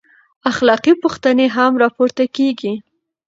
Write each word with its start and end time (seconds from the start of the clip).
اخلاقي 0.51 0.93
پوښتنې 1.03 1.47
هم 1.55 1.71
راپورته 1.83 2.23
کېږي. 2.35 2.73